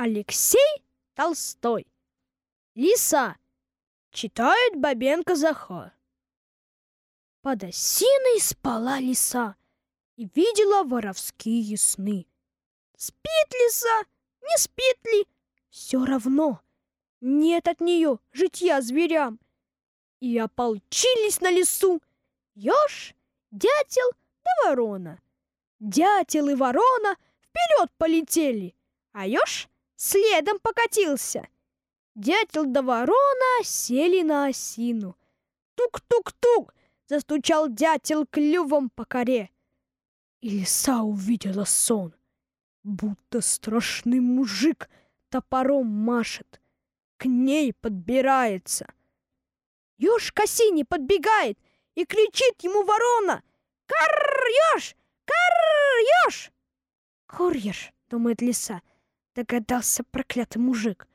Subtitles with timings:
[0.00, 0.84] Алексей
[1.14, 1.84] Толстой.
[2.76, 3.36] Лиса.
[4.12, 5.92] Читает Бабенко Захар.
[7.42, 9.56] Под осиной спала лиса
[10.14, 12.28] и видела воровские сны.
[12.96, 14.04] Спит лиса,
[14.40, 15.26] не спит ли,
[15.68, 16.60] все равно.
[17.20, 19.40] Нет от нее житья зверям.
[20.20, 22.00] И ополчились на лесу
[22.54, 23.16] еж,
[23.50, 24.12] дятел
[24.44, 25.20] да ворона.
[25.80, 28.76] Дятел и ворона вперед полетели,
[29.10, 29.68] а еж
[29.98, 31.46] следом покатился.
[32.14, 35.16] Дятел да ворона сели на осину.
[35.74, 36.74] Тук-тук-тук
[37.06, 39.50] застучал дятел клювом по коре.
[40.40, 42.14] И лиса увидела сон,
[42.84, 44.88] будто страшный мужик
[45.30, 46.60] топором машет,
[47.16, 48.92] к ней подбирается.
[49.98, 51.58] Ёж к осине подбегает
[51.96, 53.42] и кричит ему ворона
[53.86, 54.94] «Карр, ёж!
[55.24, 56.52] Карр, ёж!»
[57.26, 58.80] «Курьер»,— думает лиса,
[59.38, 61.06] догадался проклятый мужик.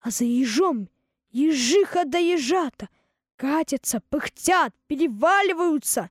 [0.00, 0.88] А за ежом
[1.30, 2.88] ежиха да ежата
[3.36, 6.08] катятся, пыхтят, переваливаются.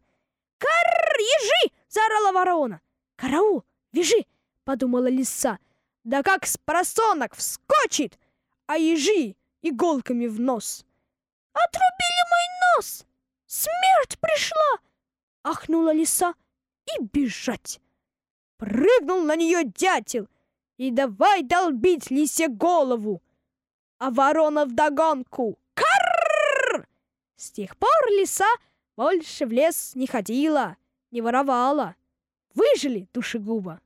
[0.59, 2.81] «Карр, ежи!»— заорала ворона.
[3.15, 4.25] «Караул, вяжи!»—
[4.63, 5.57] подумала лиса.
[6.03, 8.19] Да как с просонок вскочит,
[8.67, 10.85] а ежи иголками в нос.
[11.53, 13.05] «Отрубили мой нос!
[13.47, 14.73] Смерть пришла!»—
[15.43, 16.35] ахнула лиса
[16.85, 17.81] и бежать.
[18.57, 20.27] Прыгнул на нее дятел
[20.79, 23.21] и давай долбить лисе голову.
[23.97, 25.59] А ворона вдогонку.
[25.73, 26.87] Карр!
[27.35, 28.47] С тех пор лиса
[28.95, 30.77] больше в лес не ходила,
[31.11, 31.95] не воровала.
[32.55, 33.81] Выжили душегуба.